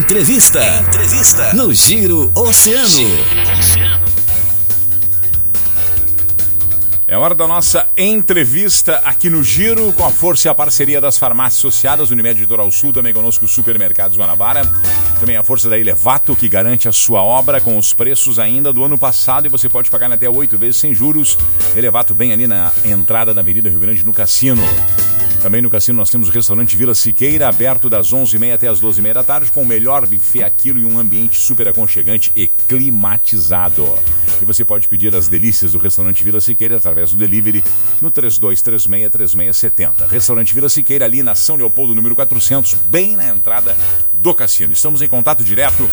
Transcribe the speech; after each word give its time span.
Entrevista. 0.00 0.60
Entrevista. 0.88 1.52
No 1.52 1.74
Giro 1.74 2.32
Oceano. 2.34 2.88
É 7.06 7.18
hora 7.18 7.34
da 7.34 7.46
nossa 7.46 7.86
entrevista 7.98 8.96
aqui 9.04 9.28
no 9.28 9.42
Giro, 9.42 9.92
com 9.92 10.02
a 10.02 10.10
força 10.10 10.48
e 10.48 10.50
a 10.50 10.54
parceria 10.54 11.02
das 11.02 11.18
farmácias 11.18 11.58
associadas, 11.58 12.10
Unimed 12.10 12.40
Litoral 12.40 12.70
Sul, 12.70 12.94
também 12.94 13.12
conosco 13.12 13.46
Supermercados 13.46 14.16
Guanabara. 14.16 14.62
Também 15.20 15.36
a 15.36 15.42
força 15.42 15.68
da 15.68 15.78
Elevato, 15.78 16.34
que 16.34 16.48
garante 16.48 16.88
a 16.88 16.92
sua 16.92 17.22
obra 17.22 17.60
com 17.60 17.76
os 17.76 17.92
preços 17.92 18.38
ainda 18.38 18.72
do 18.72 18.82
ano 18.82 18.96
passado 18.96 19.44
e 19.44 19.50
você 19.50 19.68
pode 19.68 19.90
pagar 19.90 20.10
até 20.10 20.30
oito 20.30 20.56
vezes 20.56 20.78
sem 20.78 20.94
juros. 20.94 21.36
Elevato 21.76 22.14
bem 22.14 22.32
ali 22.32 22.46
na 22.46 22.72
entrada 22.86 23.34
da 23.34 23.42
Avenida 23.42 23.68
Rio 23.68 23.80
Grande, 23.80 24.02
no 24.02 24.14
Cassino. 24.14 24.62
Também 25.42 25.62
no 25.62 25.70
cassino 25.70 25.96
nós 25.96 26.10
temos 26.10 26.28
o 26.28 26.32
restaurante 26.32 26.76
Vila 26.76 26.94
Siqueira, 26.94 27.48
aberto 27.48 27.88
das 27.88 28.12
11h30 28.12 28.54
até 28.54 28.68
as 28.68 28.78
12h30 28.78 29.12
da 29.14 29.22
tarde, 29.22 29.50
com 29.50 29.62
o 29.62 29.66
melhor 29.66 30.06
buffet 30.06 30.42
aquilo 30.42 30.78
e 30.78 30.84
um 30.84 30.98
ambiente 30.98 31.38
super 31.38 31.66
aconchegante 31.66 32.30
e 32.36 32.46
climatizado. 32.46 33.86
E 34.40 34.44
você 34.44 34.66
pode 34.66 34.86
pedir 34.86 35.14
as 35.16 35.28
delícias 35.28 35.72
do 35.72 35.78
restaurante 35.78 36.22
Vila 36.22 36.42
Siqueira 36.42 36.76
através 36.76 37.12
do 37.12 37.16
delivery 37.16 37.64
no 38.02 38.10
32363670. 38.10 40.08
Restaurante 40.08 40.52
Vila 40.52 40.68
Siqueira, 40.68 41.06
ali 41.06 41.22
na 41.22 41.34
São 41.34 41.56
Leopoldo, 41.56 41.94
número 41.94 42.14
400, 42.14 42.74
bem 42.74 43.16
na 43.16 43.28
entrada 43.28 43.74
do 44.12 44.34
cassino. 44.34 44.74
Estamos 44.74 45.00
em 45.00 45.08
contato 45.08 45.42
direto 45.42 45.88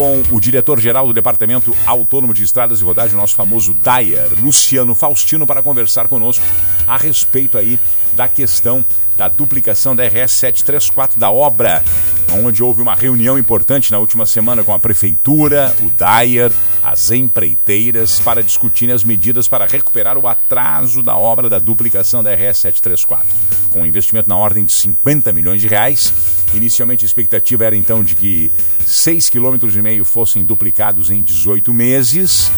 com 0.00 0.22
o 0.30 0.40
diretor-geral 0.40 1.06
do 1.06 1.12
Departamento 1.12 1.76
Autônomo 1.84 2.32
de 2.32 2.42
Estradas 2.42 2.80
e 2.80 2.84
Rodagem, 2.84 3.14
nosso 3.18 3.34
famoso 3.34 3.74
Dyer, 3.74 4.30
Luciano 4.42 4.94
Faustino, 4.94 5.46
para 5.46 5.62
conversar 5.62 6.08
conosco 6.08 6.42
a 6.86 6.96
respeito 6.96 7.58
aí 7.58 7.78
da 8.14 8.26
questão 8.26 8.82
da 9.14 9.28
duplicação 9.28 9.94
da 9.94 10.02
RS 10.02 10.32
734 10.32 11.20
da 11.20 11.30
obra, 11.30 11.84
onde 12.32 12.62
houve 12.62 12.80
uma 12.80 12.94
reunião 12.94 13.38
importante 13.38 13.92
na 13.92 13.98
última 13.98 14.24
semana 14.24 14.64
com 14.64 14.72
a 14.72 14.78
prefeitura, 14.78 15.76
o 15.80 15.90
Dyer, 15.90 16.50
as 16.82 17.10
empreiteiras 17.10 18.20
para 18.20 18.42
discutirem 18.42 18.94
as 18.94 19.04
medidas 19.04 19.48
para 19.48 19.66
recuperar 19.66 20.16
o 20.16 20.26
atraso 20.26 21.02
da 21.02 21.14
obra 21.14 21.50
da 21.50 21.58
duplicação 21.58 22.22
da 22.22 22.30
RS 22.30 22.56
734. 22.56 23.28
Com 23.68 23.82
um 23.82 23.86
investimento 23.86 24.30
na 24.30 24.36
ordem 24.36 24.64
de 24.64 24.72
50 24.72 25.30
milhões 25.34 25.60
de 25.60 25.68
reais, 25.68 26.39
inicialmente 26.54 27.04
a 27.04 27.06
expectativa 27.06 27.64
era 27.64 27.76
então 27.76 28.02
de 28.02 28.14
que 28.14 28.50
6,5 28.82 30.00
km 30.00 30.04
fossem 30.04 30.44
duplicados 30.44 31.10
em 31.10 31.22
18 31.22 31.72
meses 31.72 32.50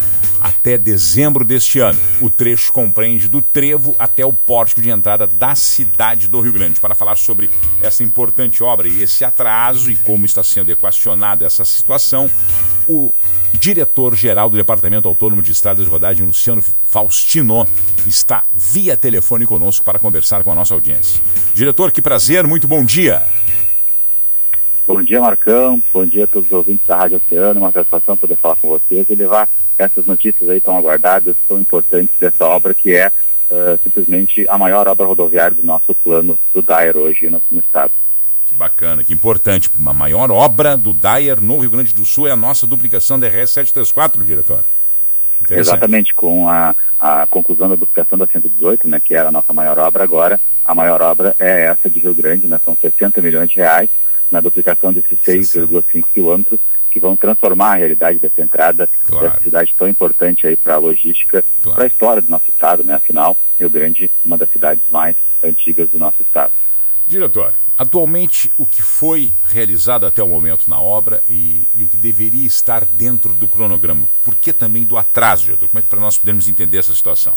até 0.43 0.77
dezembro 0.77 1.45
deste 1.45 1.79
ano. 1.79 1.99
O 2.21 2.29
trecho 2.29 2.73
compreende 2.73 3.29
do 3.29 3.41
trevo 3.41 3.95
até 3.99 4.27
o 4.27 4.33
pórtico 4.33 4.83
de 4.83 4.91
entrada 4.91 5.27
da 5.27 5.55
cidade 5.55 6.27
do 6.27 6.41
Rio 6.41 6.53
Grande. 6.53 6.81
Para 6.81 6.97
falar 6.97 7.17
sobre 7.17 7.49
essa 7.81 8.03
importante 8.03 8.63
obra 8.63 8.89
e 8.89 9.03
esse 9.03 9.25
atraso 9.25 9.91
e 9.91 9.97
como 9.97 10.27
está 10.27 10.43
sendo 10.43 10.71
equacionada 10.71 11.47
essa 11.47 11.65
situação, 11.65 12.29
o 12.89 13.13
diretor-geral 13.55 14.51
do 14.51 14.57
Departamento 14.57 15.07
Autônomo 15.07 15.41
de 15.41 15.53
Estradas 15.53 15.85
de 15.85 15.91
Rodagem, 15.91 16.27
Luciano 16.27 16.65
Faustino, 16.87 17.65
está 18.05 18.43
via 18.53 18.97
telefone 18.97 19.47
conosco 19.47 19.85
para 19.85 20.01
conversar 20.01 20.43
com 20.43 20.51
a 20.51 20.55
nossa 20.55 20.75
audiência. 20.75 21.21
Diretor, 21.55 21.93
que 21.93 22.03
prazer, 22.03 22.45
muito 22.45 22.67
bom 22.67 22.85
dia. 22.85 23.23
Bom 24.87 25.01
dia, 25.01 25.21
Marcão. 25.21 25.81
Bom 25.93 26.05
dia 26.05 26.25
a 26.25 26.27
todos 26.27 26.49
os 26.49 26.53
ouvintes 26.53 26.85
da 26.87 26.97
Rádio 26.97 27.19
Oceano. 27.19 27.61
Uma 27.61 27.71
satisfação 27.71 28.17
poder 28.17 28.37
falar 28.37 28.57
com 28.57 28.69
vocês 28.69 29.07
e 29.09 29.15
levar 29.15 29.49
essas 29.79 30.05
notícias 30.07 30.49
aí 30.49 30.61
tão 30.61 30.77
aguardadas, 30.77 31.37
tão 31.47 31.61
importantes 31.61 32.15
dessa 32.19 32.45
obra 32.45 32.75
que 32.75 32.95
é 32.95 33.09
uh, 33.09 33.79
simplesmente 33.83 34.45
a 34.49 34.59
maior 34.59 34.89
obra 34.89 35.07
rodoviária 35.07 35.57
do 35.57 35.65
nosso 35.65 35.95
plano 35.95 36.37
do 36.53 36.61
DAER 36.61 36.97
hoje 36.97 37.31
no, 37.31 37.41
no 37.51 37.61
estado. 37.61 37.93
Que 38.47 38.55
bacana, 38.55 39.05
que 39.05 39.13
importante. 39.13 39.71
A 39.87 39.93
maior 39.93 40.31
obra 40.33 40.77
do 40.77 40.93
DAER 40.93 41.41
no 41.41 41.61
Rio 41.61 41.71
Grande 41.71 41.95
do 41.95 42.05
Sul 42.05 42.27
é 42.27 42.33
a 42.33 42.37
nossa 42.37 42.67
duplicação 42.67 43.21
da 43.21 43.29
RS 43.29 43.51
734, 43.51 44.25
diretor. 44.25 44.65
Exatamente, 45.49 46.13
com 46.13 46.49
a, 46.49 46.75
a 46.99 47.27
conclusão 47.29 47.69
da 47.69 47.77
duplicação 47.77 48.19
da 48.19 48.27
118, 48.27 48.89
né, 48.89 49.01
que 49.01 49.15
era 49.15 49.29
a 49.29 49.33
nossa 49.33 49.53
maior 49.53 49.79
obra 49.79 50.05
agora, 50.05 50.41
a 50.65 50.75
maior 50.75 51.01
obra 51.03 51.35
é 51.39 51.65
essa 51.67 51.89
de 51.89 52.01
Rio 52.01 52.15
Grande, 52.15 52.47
né, 52.47 52.61
são 52.65 52.77
60 52.81 53.21
milhões 53.21 53.49
de 53.49 53.57
reais 53.57 53.89
na 54.33 54.41
duplicação 54.41 54.93
desses 54.93 55.19
6,5 55.21 56.05
quilômetros 56.13 56.59
que 56.91 56.99
vão 56.99 57.17
transformar 57.17 57.73
a 57.73 57.77
realidade 57.77 58.19
dessa 58.19 58.43
entrada 58.43 58.89
claro. 59.05 59.29
dessa 59.29 59.43
cidade 59.43 59.75
tão 59.77 59.89
importante 59.89 60.47
aí 60.47 60.57
para 60.57 60.75
a 60.75 60.79
logística, 60.79 61.45
claro. 61.63 61.77
para 61.77 61.85
a 61.85 61.87
história 61.87 62.23
do 62.23 62.31
nosso 62.31 62.49
estado, 62.49 62.83
né? 62.83 62.95
Afinal, 62.95 63.37
Rio 63.59 63.71
Grande, 63.71 64.11
uma 64.25 64.37
das 64.37 64.51
cidades 64.51 64.83
mais 64.91 65.17
antigas 65.43 65.89
do 65.89 65.99
nosso 65.99 66.21
estado. 66.21 66.53
Diretor, 67.07 67.55
atualmente 67.79 68.51
o 68.59 68.67
que 68.67 68.83
foi 68.83 69.33
realizado 69.49 70.05
até 70.05 70.23
o 70.23 70.29
momento 70.29 70.69
na 70.69 70.81
obra 70.81 71.23
e, 71.29 71.63
e 71.75 71.83
o 71.83 71.89
que 71.89 71.97
deveria 71.97 72.47
estar 72.47 72.85
dentro 72.85 73.35
do 73.35 73.49
cronograma, 73.49 74.07
por 74.23 74.35
que 74.35 74.53
também 74.53 74.85
do 74.85 74.99
atraso, 74.99 75.45
diretor? 75.45 75.69
Como 75.69 75.79
é 75.79 75.83
que 75.83 75.89
para 75.89 76.01
nós 76.01 76.19
podemos 76.19 76.49
entender 76.49 76.79
essa 76.79 76.95
situação? 76.95 77.35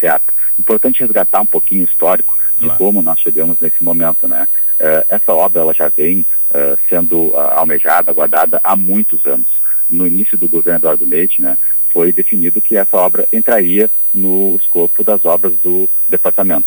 Certo. 0.00 0.34
Importante 0.58 1.00
resgatar 1.00 1.40
um 1.40 1.46
pouquinho 1.46 1.82
o 1.82 1.84
histórico 1.84 2.36
de 2.58 2.66
claro. 2.66 2.78
como 2.78 3.02
nós 3.02 3.20
chegamos 3.20 3.58
nesse 3.60 3.82
momento, 3.82 4.26
né? 4.26 4.46
Uh, 4.78 5.04
essa 5.08 5.32
obra 5.32 5.62
ela 5.62 5.74
já 5.74 5.88
vem 5.88 6.20
uh, 6.20 6.78
sendo 6.88 7.28
uh, 7.28 7.38
almejada, 7.38 8.10
aguardada 8.10 8.60
há 8.62 8.76
muitos 8.76 9.24
anos. 9.26 9.46
No 9.88 10.06
início 10.06 10.36
do 10.36 10.48
governo 10.48 10.80
Eduardo 10.80 11.04
Leite, 11.04 11.40
né, 11.40 11.56
foi 11.92 12.12
definido 12.12 12.60
que 12.60 12.76
essa 12.76 12.96
obra 12.96 13.26
entraria 13.32 13.88
no 14.12 14.56
escopo 14.60 15.04
das 15.04 15.24
obras 15.24 15.54
do 15.62 15.88
departamento. 16.08 16.66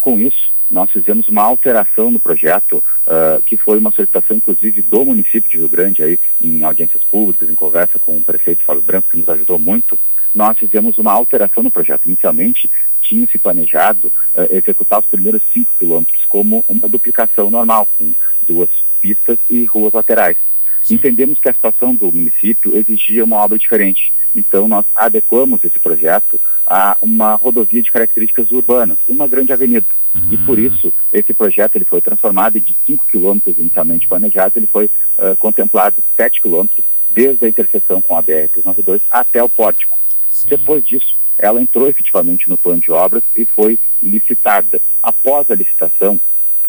Com 0.00 0.20
isso, 0.20 0.50
nós 0.70 0.90
fizemos 0.90 1.28
uma 1.28 1.42
alteração 1.42 2.10
no 2.10 2.20
projeto, 2.20 2.82
uh, 3.06 3.42
que 3.44 3.56
foi 3.56 3.78
uma 3.78 3.90
solicitação, 3.90 4.36
inclusive, 4.36 4.82
do 4.82 5.04
município 5.04 5.50
de 5.50 5.56
Rio 5.56 5.68
Grande, 5.68 6.02
aí, 6.02 6.18
em 6.40 6.62
audiências 6.62 7.02
públicas, 7.10 7.48
em 7.48 7.54
conversa 7.54 7.98
com 7.98 8.16
o 8.16 8.22
prefeito 8.22 8.62
Fábio 8.64 8.82
Branco, 8.82 9.08
que 9.10 9.18
nos 9.18 9.28
ajudou 9.28 9.58
muito. 9.58 9.98
Nós 10.34 10.58
fizemos 10.58 10.98
uma 10.98 11.12
alteração 11.12 11.62
no 11.62 11.70
projeto. 11.70 12.02
Inicialmente, 12.04 12.70
tinha 13.08 13.26
se 13.26 13.38
planejado 13.38 14.12
uh, 14.34 14.46
executar 14.50 15.00
os 15.00 15.06
primeiros 15.06 15.42
5 15.52 15.70
quilômetros 15.78 16.24
como 16.26 16.64
uma 16.68 16.88
duplicação 16.88 17.50
normal, 17.50 17.88
com 17.96 18.12
duas 18.46 18.68
pistas 19.00 19.38
e 19.48 19.64
ruas 19.64 19.92
laterais. 19.92 20.36
Sim. 20.82 20.94
Entendemos 20.94 21.38
que 21.38 21.48
a 21.48 21.52
situação 21.52 21.94
do 21.94 22.12
município 22.12 22.76
exigia 22.76 23.24
uma 23.24 23.36
obra 23.36 23.58
diferente, 23.58 24.12
então 24.34 24.68
nós 24.68 24.84
adequamos 24.94 25.64
esse 25.64 25.78
projeto 25.78 26.38
a 26.66 26.96
uma 27.00 27.34
rodovia 27.34 27.82
de 27.82 27.90
características 27.90 28.50
urbanas, 28.50 28.98
uma 29.08 29.26
grande 29.26 29.52
avenida. 29.52 29.86
Uhum. 30.14 30.32
E 30.32 30.36
por 30.38 30.58
isso, 30.58 30.92
esse 31.12 31.32
projeto 31.32 31.76
ele 31.76 31.84
foi 31.84 32.00
transformado 32.00 32.60
de 32.60 32.76
5 32.86 33.06
quilômetros 33.06 33.56
inicialmente 33.56 34.06
planejado, 34.06 34.54
ele 34.56 34.66
foi 34.66 34.86
uh, 34.86 35.36
contemplado 35.38 35.96
7 36.16 36.42
quilômetros, 36.42 36.84
desde 37.10 37.46
a 37.46 37.48
interseção 37.48 38.02
com 38.02 38.16
a 38.16 38.22
BR-392 38.22 39.00
até 39.10 39.42
o 39.42 39.48
pórtico. 39.48 39.98
Sim. 40.30 40.48
Depois 40.50 40.84
disso, 40.84 41.16
ela 41.38 41.60
entrou 41.60 41.88
efetivamente 41.88 42.48
no 42.48 42.58
plano 42.58 42.80
de 42.80 42.90
obras 42.90 43.22
e 43.36 43.44
foi 43.44 43.78
licitada. 44.02 44.80
Após 45.02 45.50
a 45.50 45.54
licitação, 45.54 46.20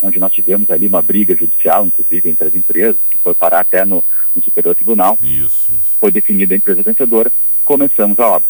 onde 0.02 0.20
nós 0.20 0.32
tivemos 0.32 0.70
ali 0.70 0.88
uma 0.88 1.02
briga 1.02 1.36
judicial, 1.36 1.86
inclusive, 1.86 2.30
entre 2.30 2.48
as 2.48 2.56
empresas, 2.56 2.98
que 3.10 3.18
foi 3.18 3.34
parar 3.34 3.62
até 3.62 3.84
no, 3.86 4.04
no 4.36 4.42
Superior 4.42 4.76
Tribunal. 4.76 5.18
Isso, 5.22 5.72
isso. 5.72 5.98
Foi 6.00 6.12
definida 6.12 6.54
a 6.54 6.58
empresa 6.58 6.84
vencedora, 6.84 7.32
começamos 7.66 8.20
a 8.20 8.28
obra. 8.28 8.48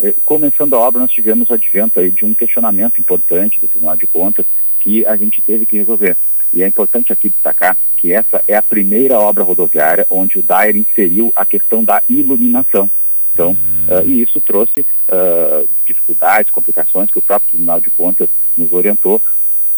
Eh, 0.00 0.14
começando 0.24 0.74
a 0.74 0.78
obra, 0.78 1.00
nós 1.00 1.10
tivemos 1.10 1.50
o 1.50 1.54
advento 1.54 2.00
aí 2.00 2.10
de 2.10 2.24
um 2.24 2.34
questionamento 2.34 3.00
importante 3.00 3.60
do 3.60 3.68
Tribunal 3.68 3.96
de 3.96 4.06
Contas 4.06 4.46
que 4.80 5.04
a 5.06 5.16
gente 5.16 5.40
teve 5.42 5.66
que 5.66 5.76
resolver. 5.76 6.16
E 6.52 6.62
é 6.62 6.66
importante 6.66 7.12
aqui 7.12 7.28
destacar 7.28 7.76
que 7.96 8.12
essa 8.12 8.42
é 8.46 8.56
a 8.56 8.62
primeira 8.62 9.18
obra 9.18 9.42
rodoviária 9.42 10.06
onde 10.08 10.38
o 10.38 10.42
DAER 10.42 10.76
inseriu 10.76 11.32
a 11.34 11.44
questão 11.44 11.82
da 11.82 12.02
iluminação. 12.08 12.88
Então, 13.36 13.50
uh, 13.52 14.08
e 14.08 14.22
isso 14.22 14.40
trouxe 14.40 14.80
uh, 14.80 15.68
dificuldades, 15.84 16.50
complicações 16.50 17.10
que 17.10 17.18
o 17.18 17.22
próprio 17.22 17.50
Tribunal 17.50 17.82
de 17.82 17.90
Contas 17.90 18.30
nos 18.56 18.72
orientou, 18.72 19.20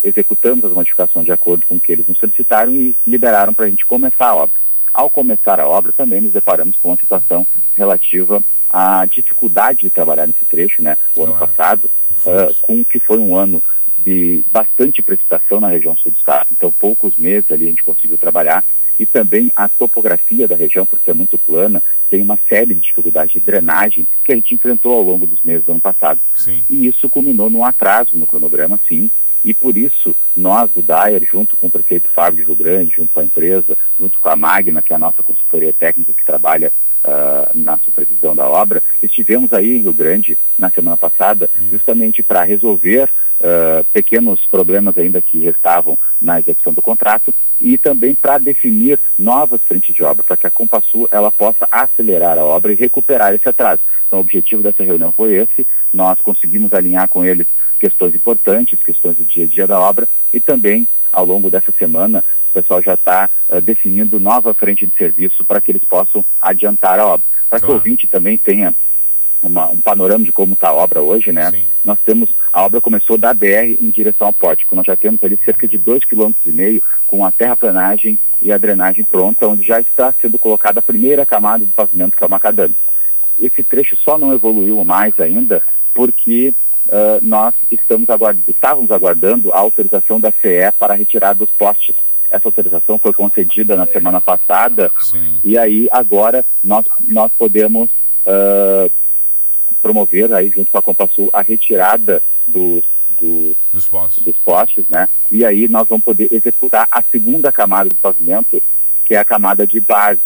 executamos 0.04 0.64
as 0.64 0.70
modificações 0.70 1.24
de 1.24 1.32
acordo 1.32 1.66
com 1.66 1.74
o 1.74 1.80
que 1.80 1.90
eles 1.90 2.06
nos 2.06 2.18
solicitaram 2.18 2.72
e 2.72 2.94
liberaram 3.04 3.52
para 3.52 3.64
a 3.64 3.68
gente 3.68 3.84
começar 3.84 4.26
a 4.26 4.36
obra. 4.36 4.54
Ao 4.94 5.10
começar 5.10 5.58
a 5.58 5.66
obra, 5.66 5.90
também 5.90 6.20
nos 6.20 6.32
deparamos 6.32 6.76
com 6.76 6.90
uma 6.90 6.96
situação 6.96 7.44
relativa 7.76 8.40
à 8.70 9.04
dificuldade 9.06 9.80
de 9.80 9.90
trabalhar 9.90 10.28
nesse 10.28 10.44
trecho, 10.44 10.80
né? 10.80 10.96
O 11.10 11.24
claro. 11.24 11.32
ano 11.32 11.40
passado, 11.40 11.90
uh, 12.24 12.54
com 12.62 12.84
que 12.84 13.00
foi 13.00 13.18
um 13.18 13.34
ano 13.34 13.60
de 13.98 14.44
bastante 14.52 15.02
precipitação 15.02 15.58
na 15.58 15.68
região 15.68 15.96
sul 15.96 16.12
do 16.12 16.16
estado, 16.16 16.46
então 16.52 16.72
poucos 16.78 17.16
meses 17.16 17.50
ali 17.50 17.66
a 17.66 17.70
gente 17.70 17.82
conseguiu 17.82 18.16
trabalhar 18.16 18.64
e 18.98 19.04
também 19.04 19.52
a 19.54 19.68
topografia 19.68 20.46
da 20.46 20.56
região, 20.56 20.86
porque 20.86 21.10
é 21.10 21.14
muito 21.14 21.36
plana, 21.38 21.82
tem 22.10 22.22
uma 22.22 22.38
série 22.48 22.74
de 22.74 22.80
dificuldades 22.80 23.32
de 23.32 23.40
drenagem 23.40 24.06
que 24.24 24.32
a 24.32 24.34
gente 24.34 24.54
enfrentou 24.54 24.92
ao 24.92 25.02
longo 25.02 25.26
dos 25.26 25.42
meses 25.42 25.64
do 25.64 25.72
ano 25.72 25.80
passado. 25.80 26.20
Sim. 26.36 26.62
E 26.68 26.86
isso 26.86 27.08
culminou 27.08 27.50
num 27.50 27.64
atraso 27.64 28.16
no 28.16 28.26
cronograma, 28.26 28.78
sim, 28.88 29.10
e 29.44 29.54
por 29.54 29.76
isso, 29.76 30.14
nós 30.36 30.70
do 30.70 30.82
DAER, 30.82 31.24
junto 31.24 31.56
com 31.56 31.68
o 31.68 31.70
prefeito 31.70 32.10
Fábio 32.10 32.40
de 32.40 32.46
Rio 32.46 32.56
Grande, 32.56 32.96
junto 32.96 33.12
com 33.12 33.20
a 33.20 33.24
empresa, 33.24 33.76
junto 33.98 34.18
com 34.18 34.28
a 34.28 34.36
Magna, 34.36 34.82
que 34.82 34.92
é 34.92 34.96
a 34.96 34.98
nossa 34.98 35.22
consultoria 35.22 35.72
técnica 35.72 36.12
que 36.12 36.24
trabalha 36.24 36.72
uh, 37.04 37.58
na 37.58 37.78
supervisão 37.78 38.34
da 38.34 38.46
obra, 38.48 38.82
estivemos 39.02 39.52
aí 39.52 39.76
em 39.76 39.82
Rio 39.82 39.92
Grande 39.92 40.36
na 40.58 40.70
semana 40.70 40.96
passada, 40.96 41.48
justamente 41.70 42.22
para 42.22 42.42
resolver 42.42 43.08
uh, 43.40 43.84
pequenos 43.92 44.44
problemas 44.46 44.96
ainda 44.96 45.22
que 45.22 45.38
restavam 45.38 45.98
na 46.20 46.38
execução 46.38 46.72
do 46.72 46.82
contrato 46.82 47.34
e 47.60 47.76
também 47.76 48.14
para 48.14 48.38
definir 48.38 48.98
novas 49.18 49.60
frentes 49.62 49.94
de 49.94 50.02
obra, 50.02 50.22
para 50.22 50.36
que 50.36 50.46
a 50.46 50.50
Compassul 50.50 51.08
ela 51.10 51.32
possa 51.32 51.66
acelerar 51.70 52.38
a 52.38 52.44
obra 52.44 52.72
e 52.72 52.76
recuperar 52.76 53.34
esse 53.34 53.48
atraso. 53.48 53.80
Então, 54.06 54.18
o 54.18 54.22
objetivo 54.22 54.62
dessa 54.62 54.84
reunião 54.84 55.12
foi 55.12 55.34
esse. 55.34 55.66
Nós 55.92 56.20
conseguimos 56.20 56.72
alinhar 56.72 57.08
com 57.08 57.24
eles 57.24 57.46
questões 57.78 58.14
importantes, 58.14 58.78
questões 58.82 59.16
do 59.16 59.24
dia 59.24 59.44
a 59.44 59.46
dia 59.46 59.66
da 59.66 59.80
obra 59.80 60.08
e 60.32 60.40
também, 60.40 60.86
ao 61.12 61.24
longo 61.24 61.50
dessa 61.50 61.72
semana, 61.72 62.24
o 62.50 62.52
pessoal 62.52 62.82
já 62.82 62.94
está 62.94 63.28
uh, 63.48 63.60
definindo 63.60 64.18
nova 64.18 64.54
frente 64.54 64.86
de 64.86 64.96
serviço 64.96 65.44
para 65.44 65.60
que 65.60 65.70
eles 65.70 65.84
possam 65.84 66.24
adiantar 66.40 66.98
a 66.98 67.06
obra. 67.06 67.26
Para 67.48 67.60
que 67.60 67.66
o 67.66 67.72
ouvinte 67.72 68.06
também 68.06 68.36
tenha 68.36 68.74
uma, 69.42 69.70
um 69.70 69.80
panorama 69.80 70.24
de 70.24 70.32
como 70.32 70.54
está 70.54 70.68
a 70.68 70.74
obra 70.74 71.00
hoje, 71.00 71.32
né? 71.32 71.50
Sim. 71.50 71.64
Nós 71.84 71.98
temos, 72.04 72.30
a 72.52 72.62
obra 72.62 72.80
começou 72.80 73.16
da 73.16 73.32
BR 73.32 73.76
em 73.80 73.90
direção 73.90 74.28
ao 74.28 74.32
pórtico. 74.32 74.74
Nós 74.74 74.86
já 74.86 74.96
temos 74.96 75.22
ali 75.22 75.38
cerca 75.44 75.66
de 75.66 75.78
dois 75.78 76.04
km 76.04 76.32
e 76.44 76.50
meio 76.50 76.82
com 77.06 77.24
a 77.24 77.32
terraplanagem 77.32 78.18
e 78.40 78.52
a 78.52 78.58
drenagem 78.58 79.04
pronta, 79.04 79.48
onde 79.48 79.66
já 79.66 79.80
está 79.80 80.12
sendo 80.20 80.38
colocada 80.38 80.80
a 80.80 80.82
primeira 80.82 81.26
camada 81.26 81.64
de 81.64 81.72
pavimento, 81.72 82.16
que 82.16 82.22
é 82.22 82.26
o 82.26 82.30
macadame. 82.30 82.74
Esse 83.40 83.62
trecho 83.62 83.96
só 83.96 84.18
não 84.18 84.32
evoluiu 84.32 84.84
mais 84.84 85.18
ainda 85.20 85.62
porque 85.94 86.52
uh, 86.88 87.18
nós 87.22 87.54
estamos 87.70 88.08
aguard 88.10 88.38
estávamos 88.48 88.90
aguardando 88.90 89.52
a 89.52 89.58
autorização 89.58 90.20
da 90.20 90.30
CE 90.30 90.72
para 90.78 90.94
a 90.94 90.96
retirada 90.96 91.34
dos 91.36 91.50
postes. 91.50 91.96
Essa 92.30 92.48
autorização 92.48 92.98
foi 92.98 93.12
concedida 93.12 93.74
na 93.74 93.86
semana 93.86 94.20
passada 94.20 94.90
Sim. 95.00 95.38
e 95.42 95.56
aí 95.56 95.88
agora 95.90 96.44
nós, 96.62 96.84
nós 97.06 97.32
podemos 97.38 97.88
uh, 98.26 98.90
promover 99.88 100.30
aí 100.34 100.50
junto 100.50 100.70
com 100.70 100.76
a 100.76 100.82
Compassul 100.82 101.30
a 101.32 101.40
retirada 101.40 102.22
dos, 102.46 102.84
do, 103.18 103.56
dos, 103.72 103.86
postes. 103.86 104.22
dos 104.22 104.36
postes, 104.36 104.84
né? 104.90 105.08
E 105.32 105.46
aí 105.46 105.66
nós 105.66 105.88
vamos 105.88 106.04
poder 106.04 106.28
executar 106.30 106.86
a 106.90 107.02
segunda 107.02 107.50
camada 107.50 107.88
do 107.88 107.94
pavimento, 107.94 108.62
que 109.06 109.14
é 109.14 109.18
a 109.18 109.24
camada 109.24 109.66
de 109.66 109.80
base. 109.80 110.20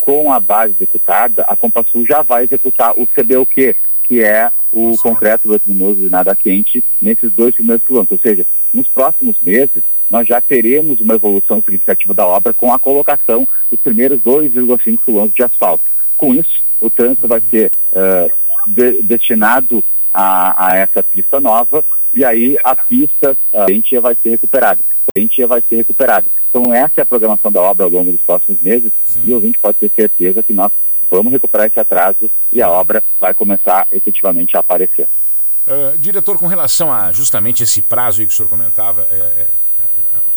Com 0.00 0.32
a 0.32 0.40
base 0.40 0.74
executada, 0.74 1.42
a 1.42 1.54
Compassul 1.54 2.04
já 2.04 2.22
vai 2.22 2.44
executar 2.44 2.92
o 2.96 3.06
CBUQ, 3.06 3.76
que 4.02 4.22
é 4.22 4.50
o 4.72 4.88
Nossa. 4.88 5.02
concreto 5.02 5.46
voluminoso 5.46 6.00
de 6.00 6.10
nada 6.10 6.34
quente, 6.34 6.82
nesses 7.00 7.32
dois 7.32 7.54
primeiros 7.54 7.84
quilômetros. 7.84 8.18
Ou 8.18 8.28
seja, 8.28 8.44
nos 8.74 8.88
próximos 8.88 9.36
meses, 9.40 9.84
nós 10.10 10.26
já 10.26 10.40
teremos 10.40 11.00
uma 11.00 11.14
evolução 11.14 11.60
significativa 11.60 12.12
da 12.12 12.26
obra 12.26 12.52
com 12.52 12.72
a 12.72 12.78
colocação 12.78 13.46
dos 13.70 13.78
primeiros 13.78 14.20
2,5 14.22 14.98
quilômetros 15.04 15.34
de 15.34 15.42
asfalto. 15.44 15.84
Com 16.16 16.34
isso, 16.34 16.60
o 16.80 16.90
trânsito 16.90 17.28
vai 17.28 17.40
ser 17.50 17.70
uh, 17.92 18.39
de, 18.66 19.02
destinado 19.02 19.82
a, 20.12 20.66
a, 20.66 20.76
essa 20.76 21.02
pista 21.02 21.40
nova 21.40 21.84
e 22.12 22.24
aí 22.24 22.58
a 22.64 22.74
pista 22.74 23.36
a 23.54 23.70
gente 23.70 23.98
vai 23.98 24.16
ser 24.20 24.30
recuperada. 24.30 24.80
A 25.14 25.18
gente 25.18 25.44
vai 25.44 25.62
ser 25.68 25.76
recuperada. 25.76 26.26
Então 26.48 26.74
essa 26.74 26.94
é 26.98 27.02
a 27.02 27.06
programação 27.06 27.50
da 27.50 27.60
obra 27.60 27.84
ao 27.84 27.90
longo 27.90 28.10
dos 28.10 28.20
próximos 28.20 28.60
meses 28.60 28.92
Sim. 29.04 29.22
e 29.24 29.30
o 29.30 29.34
ouvinte 29.34 29.58
pode 29.58 29.78
ter 29.78 29.90
certeza 29.94 30.42
que 30.42 30.52
nós 30.52 30.72
vamos 31.10 31.32
recuperar 31.32 31.66
esse 31.66 31.78
atraso 31.78 32.30
e 32.52 32.62
a 32.62 32.70
obra 32.70 33.02
vai 33.18 33.34
começar 33.34 33.86
efetivamente 33.92 34.56
a 34.56 34.60
aparecer. 34.60 35.08
Uh, 35.66 35.96
diretor, 35.98 36.38
com 36.38 36.46
relação 36.46 36.92
a 36.92 37.12
justamente 37.12 37.62
esse 37.62 37.82
prazo 37.82 38.22
que 38.22 38.32
o 38.32 38.32
senhor 38.32 38.48
comentava, 38.48 39.06
é, 39.10 39.14
é, 39.14 39.46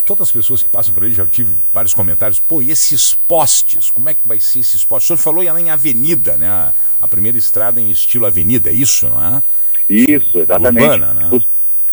todas 0.06 0.28
as 0.28 0.32
pessoas 0.32 0.62
que 0.62 0.70
passam 0.70 0.94
por 0.94 1.04
aí 1.04 1.12
já 1.12 1.26
tive 1.26 1.54
vários 1.74 1.94
comentários. 1.94 2.40
Pô, 2.40 2.62
e 2.62 2.72
esses 2.72 3.14
postes? 3.14 3.90
Como 3.90 4.10
é 4.10 4.14
que 4.14 4.22
vai 4.26 4.40
ser 4.40 4.60
esses 4.60 4.84
postes? 4.84 5.06
O 5.06 5.08
senhor 5.08 5.18
falou 5.18 5.44
em 5.44 5.70
avenida, 5.70 6.38
né? 6.38 6.48
A, 6.48 6.74
a 7.02 7.08
primeira 7.08 7.38
estrada 7.38 7.80
em 7.80 7.90
estilo 7.92 8.26
avenida, 8.26 8.70
é 8.70 8.74
isso, 8.74 9.10
não 9.10 9.24
é? 9.24 9.44
Isso, 9.90 10.40
exatamente. 10.40 10.84
Urbana, 10.84 11.14
né? 11.14 11.30
os, 11.32 11.46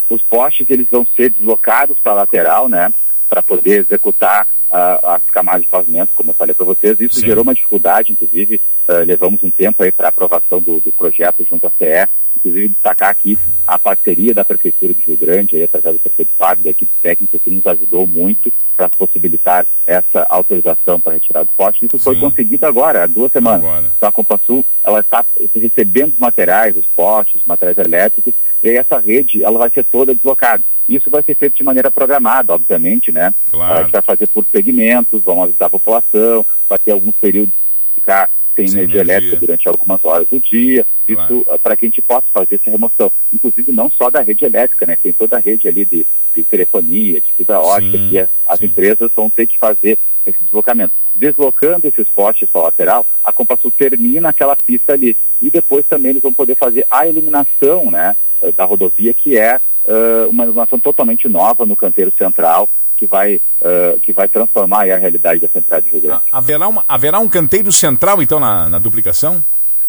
os 0.08 0.22
postes 0.22 0.68
eles 0.70 0.86
vão 0.90 1.06
ser 1.16 1.30
deslocados 1.30 1.96
para 2.02 2.12
a 2.12 2.16
lateral, 2.16 2.68
né? 2.68 2.90
Para 3.28 3.42
poder 3.42 3.80
executar 3.80 4.46
as 4.70 5.22
camadas 5.32 5.62
de 5.62 5.68
pavimento, 5.68 6.12
como 6.14 6.30
eu 6.30 6.34
falei 6.34 6.54
para 6.54 6.66
vocês. 6.66 7.00
Isso 7.00 7.20
Sim. 7.20 7.26
gerou 7.26 7.42
uma 7.42 7.54
dificuldade, 7.54 8.12
inclusive, 8.12 8.60
uh, 8.88 9.04
levamos 9.04 9.42
um 9.42 9.50
tempo 9.50 9.82
aí 9.82 9.90
para 9.90 10.08
aprovação 10.08 10.60
do, 10.60 10.80
do 10.80 10.92
projeto 10.92 11.44
junto 11.48 11.66
à 11.66 11.70
CE 11.70 12.08
inclusive 12.40 12.68
destacar 12.68 13.10
aqui 13.10 13.38
a 13.66 13.78
parceria 13.78 14.34
da 14.34 14.44
Prefeitura 14.44 14.92
de 14.92 15.02
Rio 15.02 15.16
Grande, 15.16 15.56
aí, 15.56 15.62
através 15.62 15.94
do 15.96 16.00
prefeito 16.00 16.30
Fábio, 16.36 16.64
da 16.64 16.70
equipe 16.70 16.90
técnica, 17.00 17.38
que 17.38 17.50
nos 17.50 17.66
ajudou 17.66 18.06
muito 18.06 18.52
para 18.76 18.88
possibilitar 18.88 19.66
essa 19.86 20.26
autorização 20.28 20.98
para 20.98 21.12
retirar 21.12 21.44
do 21.44 21.50
poste. 21.52 21.86
Isso 21.86 21.98
Sim. 21.98 22.04
foi 22.04 22.16
conseguido 22.18 22.66
agora, 22.66 23.04
há 23.04 23.06
duas 23.06 23.30
semanas. 23.30 23.60
Agora. 23.60 23.92
Então, 23.96 24.08
a 24.08 24.12
Compasul, 24.12 24.64
ela 24.82 25.00
está 25.00 25.24
recebendo 25.54 26.12
os 26.12 26.18
materiais, 26.18 26.76
os 26.76 26.86
postes, 26.86 27.40
os 27.40 27.46
materiais 27.46 27.78
elétricos, 27.78 28.32
e 28.62 28.70
aí 28.70 28.76
essa 28.76 28.98
rede 28.98 29.44
ela 29.44 29.58
vai 29.58 29.70
ser 29.70 29.84
toda 29.84 30.14
deslocada. 30.14 30.62
Isso 30.90 31.08
vai 31.08 31.22
ser 31.22 31.36
feito 31.36 31.56
de 31.56 31.62
maneira 31.62 31.88
programada, 31.88 32.52
obviamente, 32.52 33.12
né? 33.12 33.32
Claro. 33.48 33.78
A 33.78 33.82
gente 33.84 33.92
vai 33.92 34.02
fazer 34.02 34.26
por 34.26 34.44
segmentos, 34.44 35.22
vamos 35.22 35.44
avisar 35.44 35.68
a 35.68 35.70
população, 35.70 36.44
vai 36.68 36.78
ter 36.80 36.90
alguns 36.90 37.14
períodos 37.14 37.54
de 37.54 38.00
ficar 38.00 38.28
sem, 38.56 38.66
sem 38.66 38.80
energia, 38.80 39.00
energia, 39.00 39.14
elétrica 39.14 39.36
durante 39.46 39.68
algumas 39.68 40.04
horas 40.04 40.26
do 40.26 40.40
dia, 40.40 40.84
isso 41.08 41.42
claro. 41.44 41.60
para 41.60 41.76
que 41.76 41.86
a 41.86 41.88
gente 41.88 42.02
possa 42.02 42.26
fazer 42.34 42.56
essa 42.56 42.68
remoção. 42.68 43.12
Inclusive 43.32 43.70
não 43.70 43.88
só 43.88 44.10
da 44.10 44.20
rede 44.20 44.44
elétrica, 44.44 44.84
né? 44.84 44.98
Tem 45.00 45.12
toda 45.12 45.36
a 45.36 45.40
rede 45.40 45.68
ali 45.68 45.84
de, 45.84 46.04
de 46.34 46.42
telefonia, 46.42 47.20
de 47.20 47.32
fibra 47.34 47.60
ótica, 47.60 47.96
sim, 47.96 48.08
que 48.08 48.18
as, 48.18 48.28
as 48.48 48.60
empresas 48.60 49.12
vão 49.14 49.30
ter 49.30 49.46
que 49.46 49.58
fazer 49.58 49.96
esse 50.26 50.38
deslocamento. 50.42 50.92
Deslocando 51.14 51.86
esses 51.86 52.08
postes 52.08 52.48
para 52.50 52.62
a 52.62 52.64
lateral, 52.64 53.06
a 53.22 53.32
Compasul 53.32 53.70
termina 53.70 54.30
aquela 54.30 54.56
pista 54.56 54.94
ali. 54.94 55.16
E 55.40 55.50
depois 55.50 55.86
também 55.86 56.10
eles 56.10 56.22
vão 56.22 56.32
poder 56.32 56.56
fazer 56.56 56.84
a 56.90 57.06
iluminação 57.06 57.92
né, 57.92 58.16
da 58.56 58.64
rodovia, 58.64 59.14
que 59.14 59.38
é 59.38 59.60
uh, 59.84 60.28
uma 60.28 60.44
iluminação 60.44 60.78
totalmente 60.78 61.28
nova 61.28 61.66
no 61.66 61.76
canteiro 61.76 62.12
central, 62.16 62.68
que 62.96 63.06
vai, 63.06 63.36
uh, 63.36 63.98
que 64.00 64.12
vai 64.12 64.28
transformar 64.28 64.90
a 64.90 64.96
realidade 64.96 65.40
da 65.40 65.48
central 65.48 65.80
de 65.80 65.90
Rio 65.90 66.00
Grande. 66.00 66.22
Haverá, 66.30 66.68
uma, 66.68 66.84
haverá 66.86 67.18
um 67.18 67.28
canteiro 67.28 67.72
central, 67.72 68.22
então, 68.22 68.38
na, 68.38 68.68
na 68.68 68.78
duplicação? 68.78 69.42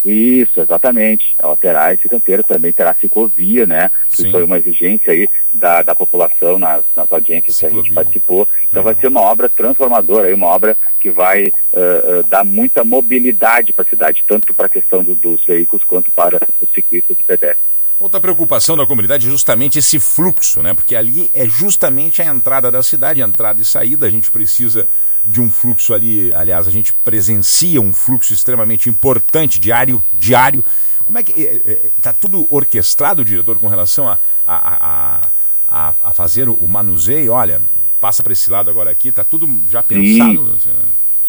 Isso, 0.04 0.62
exatamente. 0.62 1.36
Ela 1.38 1.56
terá 1.56 1.94
esse 1.94 2.10
canteiro, 2.10 2.44
também 2.44 2.72
terá 2.72 2.94
ciclovia, 2.96 3.68
né? 3.68 3.92
Sim. 4.10 4.24
Que 4.24 4.32
foi 4.32 4.44
uma 4.44 4.58
exigência 4.58 5.14
aí 5.14 5.28
da, 5.54 5.84
da 5.84 5.94
população 5.94 6.58
nas, 6.58 6.84
nas 6.96 7.12
audiências 7.12 7.56
ciclovia. 7.56 7.76
que 7.76 7.80
a 7.80 7.84
gente 7.84 7.94
participou. 7.94 8.48
Então 8.70 8.82
vai 8.82 8.96
ser 8.96 9.08
uma 9.08 9.22
obra 9.22 9.48
transformadora, 9.50 10.28
aí, 10.28 10.34
uma 10.34 10.48
obra 10.48 10.76
que 11.00 11.12
vai 11.12 11.48
uh, 11.48 12.20
uh, 12.20 12.28
dar 12.28 12.44
muita 12.44 12.84
mobilidade 12.84 13.74
para 13.74 13.84
a 13.84 13.88
cidade, 13.88 14.24
tanto 14.28 14.54
para 14.54 14.66
a 14.66 14.70
questão 14.70 15.04
do, 15.04 15.14
dos 15.14 15.44
veículos 15.46 15.84
quanto 15.84 16.10
para 16.12 16.40
os 16.60 16.70
ciclistas 16.74 17.18
e 17.20 17.24
pedestres. 17.24 17.71
Outra 18.02 18.20
preocupação 18.20 18.76
da 18.76 18.84
comunidade 18.84 19.28
é 19.28 19.30
justamente 19.30 19.78
esse 19.78 20.00
fluxo, 20.00 20.64
né? 20.64 20.74
Porque 20.74 20.96
ali 20.96 21.30
é 21.36 21.48
justamente 21.48 22.20
a 22.20 22.26
entrada 22.26 22.72
da 22.72 22.82
cidade, 22.82 23.22
entrada 23.22 23.62
e 23.62 23.66
saída. 23.66 24.08
A 24.08 24.10
gente 24.10 24.32
precisa 24.32 24.88
de 25.24 25.40
um 25.40 25.52
fluxo 25.52 25.94
ali, 25.94 26.34
aliás, 26.34 26.68
a 26.68 26.72
gente 26.72 26.94
presencia 26.94 27.80
um 27.80 27.94
fluxo 27.94 28.34
extremamente 28.34 28.90
importante, 28.90 29.60
diário, 29.60 30.04
diário. 30.16 30.66
Como 31.06 31.20
é 31.20 31.22
que 31.22 31.32
está 31.40 31.70
é, 31.70 31.74
é, 31.74 31.90
tá 32.02 32.12
tudo 32.12 32.48
orquestrado, 32.50 33.24
diretor, 33.24 33.60
com 33.60 33.68
relação 33.68 34.10
a, 34.10 34.18
a, 34.48 35.30
a, 35.68 35.94
a, 36.02 36.12
fazer 36.12 36.50
o 36.50 36.68
manuseio? 36.68 37.34
Olha, 37.34 37.62
passa 38.00 38.24
para 38.24 38.34
esse 38.34 38.50
lado 38.50 38.68
agora 38.72 38.90
aqui, 38.90 39.10
está 39.10 39.24
tudo 39.24 39.48
já 39.70 39.84
pensado? 39.84 40.58
Sim, 40.60 40.72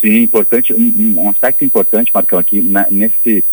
sim 0.01 0.23
importante, 0.23 0.73
um, 0.73 1.15
um, 1.19 1.29
aspecto 1.29 1.67
importante, 1.67 2.11
Marcão, 2.15 2.39
aqui 2.39 2.63
na, 2.63 2.87
nesse 2.91 3.45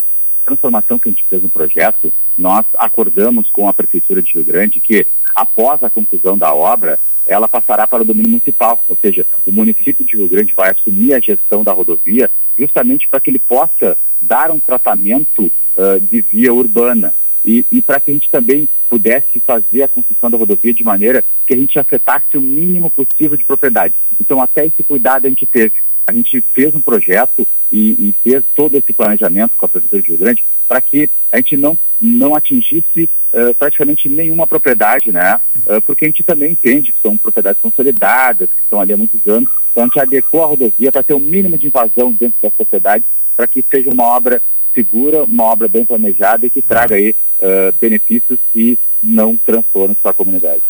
transformação 0.46 0.98
que 0.98 1.10
a 1.10 1.12
gente 1.12 1.26
fez 1.30 1.44
no 1.44 1.50
projeto, 1.50 2.14
nós 2.40 2.66
acordamos 2.78 3.50
com 3.50 3.68
a 3.68 3.74
Prefeitura 3.74 4.22
de 4.22 4.34
Rio 4.34 4.46
Grande 4.46 4.80
que, 4.80 5.06
após 5.36 5.84
a 5.84 5.90
conclusão 5.90 6.38
da 6.38 6.54
obra, 6.54 6.98
ela 7.28 7.48
passará 7.48 7.88
para 7.88 8.02
o 8.02 8.06
domínio 8.06 8.32
municipal, 8.32 8.84
ou 8.88 8.98
seja, 9.00 9.26
o 9.46 9.52
município 9.52 10.04
de 10.04 10.16
Rio 10.16 10.28
Grande 10.28 10.54
vai 10.56 10.72
assumir 10.72 11.14
a 11.14 11.20
gestão 11.20 11.64
da 11.64 11.72
rodovia 11.72 12.32
justamente 12.58 13.08
para 13.08 13.20
que 13.20 13.30
ele 13.30 13.40
possa 13.40 13.98
dar 14.22 14.52
um 14.52 14.60
tratamento 14.60 15.52
uh, 15.78 16.00
de 16.00 16.22
via 16.22 16.54
urbana 16.54 17.14
e, 17.46 17.66
e 17.72 17.82
para 17.82 18.00
que 18.00 18.12
a 18.12 18.14
gente 18.14 18.30
também 18.30 18.68
pudesse 18.90 19.40
fazer 19.40 19.84
a 19.84 19.88
construção 19.88 20.30
da 20.30 20.38
rodovia 20.38 20.74
de 20.74 20.84
maneira 20.84 21.24
que 21.46 21.54
a 21.54 21.58
gente 21.58 21.78
afetasse 21.78 22.36
o 22.36 22.42
mínimo 22.42 22.90
possível 22.90 23.38
de 23.38 23.46
propriedade. 23.46 23.94
Então, 24.20 24.42
até 24.42 24.66
esse 24.66 24.84
cuidado 24.84 25.26
a 25.26 25.30
gente 25.30 25.46
teve. 25.46 25.76
A 26.06 26.12
gente 26.12 26.42
fez 26.54 26.74
um 26.74 26.82
projeto 26.82 27.48
e, 27.72 27.92
e 27.92 28.16
fez 28.24 28.44
todo 28.56 28.76
esse 28.76 28.92
planejamento 28.92 29.56
com 29.56 29.66
a 29.66 29.70
Prefeitura 29.70 30.02
de 30.02 30.10
Rio 30.10 30.18
Grande 30.18 30.44
para 30.68 30.82
que 30.82 31.10
a 31.32 31.38
gente 31.38 31.56
não, 31.56 31.78
não 32.02 32.36
atingisse 32.36 33.10
uh, 33.34 33.54
praticamente 33.56 34.08
nenhuma 34.08 34.48
propriedade, 34.48 35.12
né? 35.12 35.40
Uh, 35.66 35.82
porque 35.82 36.06
a 36.06 36.08
gente 36.08 36.24
também 36.24 36.52
entende 36.52 36.92
que 36.92 37.02
são 37.02 37.18
propriedades 37.18 37.62
consolidadas, 37.62 38.50
que 38.50 38.62
estão 38.64 38.80
ali 38.80 38.94
há 38.94 38.98
muitos 38.98 39.26
anos. 39.28 39.50
Então 39.72 39.84
a 39.84 39.86
gente 39.88 40.00
adequou 40.00 40.44
a 40.44 40.48
rodovia 40.48 40.92
para 40.92 41.04
ter 41.04 41.14
o 41.14 41.18
um 41.18 41.22
mínimo 41.22 41.58
de 41.58 41.68
invasão 41.68 42.12
dentro 42.12 42.36
da 42.42 42.52
sociedade, 42.52 43.04
para 43.36 43.48
que 43.48 43.64
seja 43.70 43.90
uma 43.90 44.04
obra 44.04 44.42
segura, 44.74 45.24
uma 45.24 45.44
obra 45.44 45.68
bem 45.68 45.86
planejada 45.86 46.46
e 46.46 46.50
que 46.50 46.62
traga 46.62 46.96
aí 46.96 47.16
uh, 47.40 47.74
benefícios 47.80 48.40
e 48.56 48.78
não 49.02 49.36
transtornos 49.38 49.98
para 50.02 50.12
a 50.12 50.14
comunidade. 50.14 50.62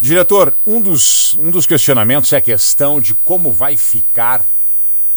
Diretor, 0.00 0.54
um 0.66 0.80
dos, 0.80 1.34
um 1.34 1.50
dos 1.50 1.66
questionamentos 1.66 2.32
é 2.32 2.36
a 2.36 2.40
questão 2.40 3.00
de 3.00 3.14
como 3.14 3.50
vai 3.50 3.76
ficar 3.76 4.44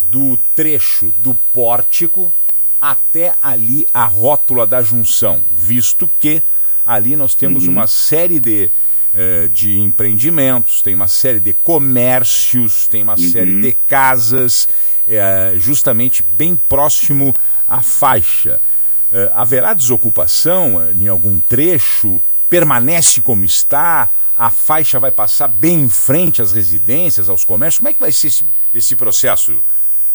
do 0.09 0.37
trecho 0.55 1.13
do 1.17 1.35
pórtico 1.53 2.33
até 2.81 3.35
ali 3.43 3.85
a 3.93 4.05
rótula 4.05 4.65
da 4.65 4.81
junção, 4.81 5.41
visto 5.51 6.09
que 6.19 6.41
ali 6.85 7.15
nós 7.15 7.35
temos 7.35 7.67
uhum. 7.67 7.73
uma 7.73 7.85
série 7.85 8.39
de, 8.39 8.71
eh, 9.13 9.49
de 9.53 9.79
empreendimentos, 9.79 10.81
tem 10.81 10.95
uma 10.95 11.07
série 11.07 11.39
de 11.39 11.53
comércios, 11.53 12.87
tem 12.87 13.03
uma 13.03 13.13
uhum. 13.13 13.29
série 13.29 13.61
de 13.61 13.73
casas, 13.87 14.67
eh, 15.07 15.53
justamente 15.57 16.23
bem 16.23 16.55
próximo 16.55 17.35
à 17.67 17.83
faixa. 17.83 18.59
Eh, 19.11 19.31
haverá 19.35 19.73
desocupação 19.73 20.91
em 20.91 21.07
algum 21.07 21.39
trecho? 21.39 22.21
Permanece 22.49 23.21
como 23.21 23.45
está? 23.45 24.09
A 24.35 24.49
faixa 24.49 24.99
vai 24.99 25.11
passar 25.11 25.47
bem 25.47 25.81
em 25.81 25.89
frente 25.89 26.41
às 26.41 26.51
residências, 26.51 27.29
aos 27.29 27.43
comércios? 27.43 27.77
Como 27.77 27.89
é 27.89 27.93
que 27.93 27.99
vai 27.99 28.11
ser 28.11 28.27
esse, 28.27 28.45
esse 28.73 28.95
processo? 28.95 29.61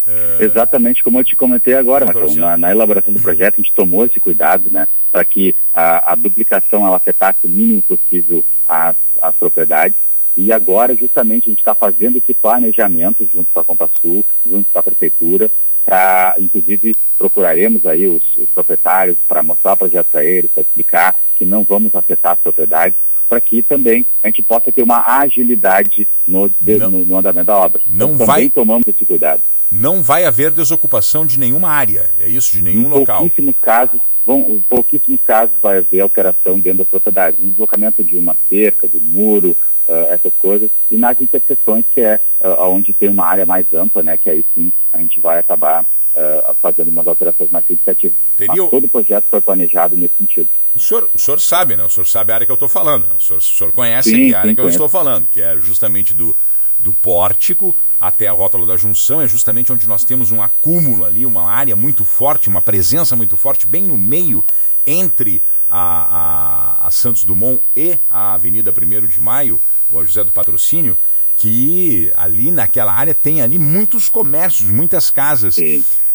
É... 0.07 0.37
Exatamente 0.45 1.03
como 1.03 1.19
eu 1.19 1.23
te 1.23 1.35
comentei 1.35 1.73
agora, 1.73 2.05
Marcão. 2.05 2.33
Na, 2.35 2.55
na, 2.55 2.71
elaboração 2.71 3.13
do 3.13 3.21
projeto, 3.21 3.55
a 3.55 3.57
gente 3.57 3.73
tomou 3.73 4.05
esse 4.05 4.19
cuidado, 4.19 4.69
né, 4.71 4.87
para 5.11 5.25
que 5.25 5.53
a, 5.73 6.13
a, 6.13 6.15
duplicação 6.15 6.87
ela 6.87 6.95
afetasse 6.95 7.39
o 7.43 7.49
mínimo 7.49 7.81
possível 7.81 8.43
as, 8.67 8.95
as 9.21 9.35
propriedades. 9.35 9.97
E 10.37 10.51
agora, 10.51 10.95
justamente, 10.95 11.49
a 11.49 11.51
gente 11.51 11.59
está 11.59 11.75
fazendo 11.75 12.17
esse 12.17 12.33
planejamento 12.33 13.27
junto 13.33 13.47
com 13.51 13.59
a 13.59 13.65
Compasul, 13.65 14.25
junto 14.45 14.71
com 14.71 14.79
a 14.79 14.83
Prefeitura, 14.83 15.51
para, 15.83 16.35
inclusive, 16.39 16.95
procuraremos 17.17 17.85
aí 17.85 18.07
os, 18.07 18.23
os 18.37 18.49
proprietários 18.53 19.17
para 19.27 19.43
mostrar 19.43 19.73
o 19.73 19.77
projeto 19.77 20.07
para 20.11 20.23
eles, 20.23 20.51
para 20.51 20.61
explicar 20.61 21.15
que 21.37 21.43
não 21.43 21.63
vamos 21.63 21.93
afetar 21.95 22.33
as 22.33 22.39
propriedades, 22.39 22.97
para 23.27 23.41
que 23.41 23.61
também 23.61 24.05
a 24.23 24.27
gente 24.27 24.41
possa 24.43 24.71
ter 24.71 24.83
uma 24.83 25.19
agilidade 25.19 26.07
no, 26.25 26.49
no, 26.61 27.05
no 27.05 27.17
andamento 27.17 27.47
da 27.47 27.57
obra. 27.57 27.81
Não 27.87 28.13
então, 28.13 28.25
vai... 28.25 28.37
Também 28.37 28.49
tomamos 28.49 28.87
esse 28.87 29.05
cuidado 29.05 29.41
não 29.71 30.01
vai 30.01 30.25
haver 30.25 30.51
desocupação 30.51 31.25
de 31.25 31.39
nenhuma 31.39 31.69
área, 31.69 32.09
é 32.19 32.27
isso? 32.27 32.51
De 32.51 32.61
nenhum 32.61 32.85
em 32.85 32.89
local? 32.89 33.19
Pouquíssimos 33.19 33.55
casos, 33.61 33.99
vão, 34.25 34.39
em 34.49 34.59
pouquíssimos 34.61 35.19
casos 35.25 35.55
vai 35.61 35.79
haver 35.79 35.99
alteração 35.99 36.59
dentro 36.59 36.79
da 36.79 36.85
propriedade. 36.85 37.37
Um 37.41 37.49
deslocamento 37.49 38.03
de 38.03 38.17
uma 38.17 38.35
cerca, 38.49 38.87
de 38.87 38.97
um 38.97 39.01
muro, 39.01 39.55
uh, 39.87 40.13
essas 40.13 40.33
coisas. 40.39 40.69
E 40.89 40.97
nas 40.97 41.19
interseções, 41.19 41.85
que 41.93 42.01
é 42.01 42.19
uh, 42.41 42.69
onde 42.69 42.93
tem 42.93 43.09
uma 43.09 43.25
área 43.25 43.45
mais 43.45 43.65
ampla, 43.73 44.03
né, 44.03 44.17
que 44.17 44.29
aí 44.29 44.43
sim 44.55 44.71
a 44.93 44.99
gente 44.99 45.19
vai 45.19 45.39
acabar 45.39 45.83
uh, 45.83 46.53
fazendo 46.61 46.89
umas 46.89 47.07
alterações 47.07 47.51
mais 47.51 47.65
significativas. 47.65 48.17
Teria... 48.37 48.55
Mas 48.55 48.69
todo 48.69 48.85
o 48.85 48.89
projeto 48.89 49.25
foi 49.29 49.41
planejado 49.41 49.95
nesse 49.95 50.15
sentido. 50.17 50.47
O 50.75 50.79
senhor, 50.79 51.09
o 51.13 51.17
senhor 51.17 51.41
sabe, 51.41 51.75
né? 51.75 51.83
O 51.83 51.89
senhor 51.89 52.05
sabe 52.05 52.31
a 52.31 52.35
área 52.35 52.45
que 52.45 52.51
eu 52.51 52.55
estou 52.55 52.69
falando. 52.69 53.05
O 53.17 53.21
senhor, 53.21 53.39
o 53.39 53.41
senhor 53.41 53.71
conhece 53.71 54.11
sim, 54.11 54.33
a 54.33 54.39
área 54.39 54.51
sim, 54.51 54.55
que 54.55 54.61
conheço. 54.61 54.77
eu 54.77 54.85
estou 54.85 54.89
falando, 54.89 55.25
que 55.31 55.41
é 55.41 55.57
justamente 55.57 56.13
do, 56.13 56.35
do 56.79 56.93
pórtico 56.93 57.75
até 57.99 58.27
a 58.27 58.31
rótula 58.31 58.65
da 58.65 58.77
junção, 58.77 59.21
é 59.21 59.27
justamente 59.27 59.71
onde 59.71 59.87
nós 59.87 60.03
temos 60.03 60.31
um 60.31 60.41
acúmulo 60.41 61.03
ali, 61.03 61.25
uma 61.25 61.49
área 61.49 61.75
muito 61.75 62.05
forte, 62.05 62.47
uma 62.47 62.61
presença 62.61 63.15
muito 63.15 63.35
forte, 63.35 63.65
bem 63.65 63.83
no 63.83 63.97
meio 63.97 64.45
entre 64.85 65.41
a, 65.69 66.77
a, 66.81 66.87
a 66.87 66.91
Santos 66.91 67.23
Dumont 67.23 67.61
e 67.75 67.97
a 68.09 68.33
Avenida 68.33 68.71
1 68.71 69.07
de 69.07 69.19
Maio, 69.19 69.59
a 69.91 70.03
José 70.03 70.23
do 70.23 70.31
Patrocínio, 70.31 70.95
que 71.35 72.11
ali 72.15 72.51
naquela 72.51 72.93
área 72.93 73.13
tem 73.13 73.41
ali 73.41 73.59
muitos 73.59 74.09
comércios, 74.09 74.69
muitas 74.69 75.09
casas. 75.09 75.57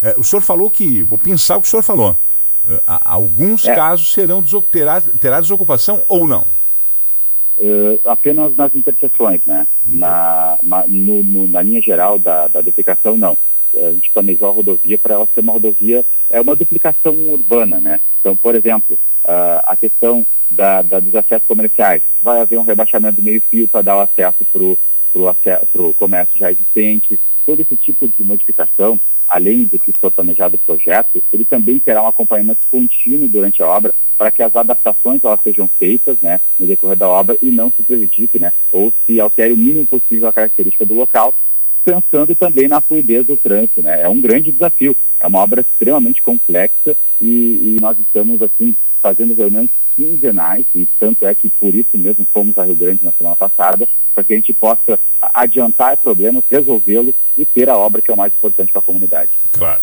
É, 0.02 0.14
o 0.16 0.25
senhor 0.25 0.40
falou 0.40 0.71
que, 0.71 1.02
vou 1.02 1.19
pensar 1.19 1.57
o 1.57 1.62
que 1.62 1.69
o 1.69 1.71
senhor 1.71 1.83
falou, 1.83 2.16
é, 2.69 2.81
alguns 2.87 3.66
é. 3.66 3.75
casos 3.75 4.12
serão 4.12 4.42
terá, 4.71 5.00
terá 5.00 5.40
desocupação 5.40 6.02
ou 6.09 6.26
não? 6.26 6.47
Uh, 7.59 7.99
apenas 8.04 8.56
nas 8.56 8.75
interseções, 8.75 9.40
né? 9.47 9.66
Na, 9.87 10.59
no, 10.88 11.23
no, 11.23 11.47
na 11.47 11.62
linha 11.62 11.80
geral 11.80 12.18
da, 12.18 12.49
da 12.49 12.61
duplicação, 12.61 13.16
não. 13.16 13.37
A 13.75 13.92
gente 13.92 14.11
planejou 14.11 14.49
a 14.49 14.52
rodovia 14.52 14.99
para 14.99 15.14
ela 15.14 15.28
ser 15.32 15.40
uma 15.40 15.52
rodovia, 15.52 16.04
é 16.28 16.40
uma 16.40 16.56
duplicação 16.56 17.14
urbana, 17.14 17.78
né? 17.80 18.00
Então, 18.21 18.35
por 18.35 18.54
exemplo, 18.54 18.99
uh, 19.25 19.62
a 19.64 19.76
questão 19.76 20.26
da, 20.52 20.82
da, 20.82 21.00
dos 21.00 21.14
acessos 21.14 21.47
comerciais, 21.47 22.02
vai 22.23 22.40
haver 22.40 22.59
um 22.59 22.64
rebaixamento 22.64 23.16
do 23.16 23.23
meio-fio 23.23 23.66
para 23.66 23.82
dar 23.82 23.97
o 23.97 24.00
acesso 24.00 24.44
para 25.73 25.82
o 25.82 25.94
comércio 25.94 26.38
já 26.38 26.50
existente. 26.50 27.18
Todo 27.44 27.61
esse 27.61 27.76
tipo 27.76 28.06
de 28.06 28.23
modificação, 28.23 29.00
além 29.28 29.64
do 29.64 29.78
que 29.78 29.92
foi 29.92 30.11
planejado 30.11 30.56
o 30.56 30.59
projeto, 30.59 31.23
ele 31.32 31.44
também 31.44 31.78
terá 31.78 32.02
um 32.02 32.06
acompanhamento 32.06 32.61
contínuo 32.71 33.28
durante 33.28 33.62
a 33.62 33.66
obra 33.66 33.94
para 34.22 34.30
que 34.30 34.40
as 34.40 34.54
adaptações 34.54 35.24
elas 35.24 35.40
sejam 35.42 35.66
feitas 35.80 36.16
né, 36.22 36.40
no 36.56 36.64
decorrer 36.64 36.96
da 36.96 37.08
obra 37.08 37.36
e 37.42 37.46
não 37.46 37.72
se 37.72 37.82
prejudique 37.82 38.38
né, 38.38 38.52
ou 38.70 38.92
se 39.04 39.20
altere 39.20 39.52
o 39.52 39.56
mínimo 39.56 39.84
possível 39.84 40.28
a 40.28 40.32
característica 40.32 40.86
do 40.86 40.94
local, 40.94 41.34
pensando 41.84 42.32
também 42.36 42.68
na 42.68 42.80
fluidez 42.80 43.26
do 43.26 43.36
trânsito. 43.36 43.82
Né? 43.82 44.02
É 44.02 44.08
um 44.08 44.20
grande 44.20 44.52
desafio, 44.52 44.96
é 45.18 45.26
uma 45.26 45.40
obra 45.40 45.62
extremamente 45.62 46.22
complexa 46.22 46.96
e, 47.20 47.26
e 47.26 47.78
nós 47.80 47.98
estamos 47.98 48.40
assim 48.40 48.76
fazendo 49.02 49.34
reuniões 49.34 49.70
quinzenais 49.96 50.66
e 50.72 50.86
tanto 51.00 51.26
é 51.26 51.34
que 51.34 51.48
por 51.48 51.74
isso 51.74 51.98
mesmo 51.98 52.24
fomos 52.32 52.56
a 52.56 52.62
Rio 52.62 52.76
Grande 52.76 53.04
na 53.04 53.10
semana 53.10 53.34
passada 53.34 53.88
para 54.14 54.22
que 54.22 54.34
a 54.34 54.36
gente 54.36 54.52
possa 54.52 55.00
adiantar 55.20 55.96
problemas, 55.96 56.44
resolvê-los 56.48 57.16
e 57.36 57.44
ter 57.44 57.68
a 57.68 57.76
obra 57.76 58.00
que 58.00 58.08
é 58.08 58.14
o 58.14 58.16
mais 58.16 58.32
importante 58.32 58.70
para 58.70 58.78
a 58.78 58.84
comunidade. 58.84 59.30
Claro. 59.50 59.82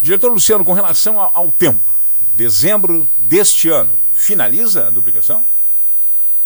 Diretor 0.00 0.32
Luciano, 0.32 0.64
com 0.64 0.72
relação 0.72 1.18
ao 1.18 1.50
tempo, 1.50 1.91
dezembro 2.34 3.06
deste 3.18 3.68
ano, 3.68 3.90
finaliza 4.12 4.86
a 4.86 4.90
duplicação? 4.90 5.44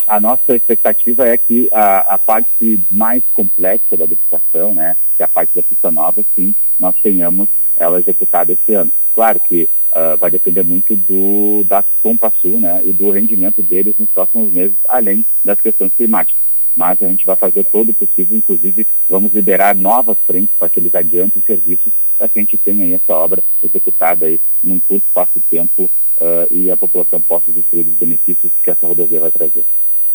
A 0.07 0.21
nossa 0.21 0.55
expectativa 0.55 1.27
é 1.27 1.37
que 1.37 1.69
a, 1.73 2.15
a 2.15 2.19
parte 2.19 2.79
mais 2.91 3.23
complexa 3.35 3.97
da 3.97 4.07
duplicação, 4.07 4.73
né, 4.73 4.97
que 5.17 5.23
é 5.23 5.25
a 5.25 5.29
parte 5.29 5.55
da 5.55 5.63
pista 5.63 5.91
nova, 5.91 6.25
sim, 6.35 6.55
nós 6.79 6.95
tenhamos 7.03 7.49
ela 7.77 7.99
executada 7.99 8.53
esse 8.53 8.73
ano. 8.73 8.91
Claro 9.15 9.41
que 9.41 9.65
uh, 9.65 10.17
vai 10.17 10.31
depender 10.31 10.63
muito 10.63 10.95
do 10.95 11.65
da 11.65 11.85
Compassul, 12.03 12.61
né, 12.61 12.83
e 12.85 12.93
do 12.93 13.11
rendimento 13.11 13.63
deles 13.63 13.95
nos 13.99 14.09
próximos 14.11 14.53
meses, 14.53 14.77
além 14.89 15.25
das 15.45 15.61
questões 15.61 15.93
climáticas. 15.97 16.41
Mas 16.77 17.03
a 17.03 17.09
gente 17.09 17.27
vai 17.27 17.37
fazer 17.37 17.65
todo 17.65 17.91
o 17.91 17.95
possível, 17.95 18.37
inclusive 18.37 18.87
vamos 19.09 19.33
liberar 19.33 19.75
novas 19.75 20.19
frentes 20.27 20.55
para 20.59 20.69
que 20.69 20.79
eles 20.79 20.95
adiantem 20.95 21.43
serviços 21.45 21.93
para 22.19 22.29
que 22.29 22.39
a 22.39 22.43
gente 22.43 22.57
tenha 22.59 22.95
essa 22.95 23.13
obra 23.13 23.43
executada 23.63 24.27
aí 24.27 24.41
num 24.63 24.79
curto 24.79 25.05
espaço 25.07 25.33
de 25.37 25.41
tempo 25.43 25.91
uh, 26.19 26.47
e 26.51 26.71
a 26.71 26.77
população 26.77 27.21
possa 27.21 27.51
usufruir 27.51 27.85
dos 27.85 27.95
benefícios 27.95 28.53
que 28.63 28.71
essa 28.71 28.87
rodovia 28.87 29.21
vai 29.21 29.31
trazer. 29.31 29.65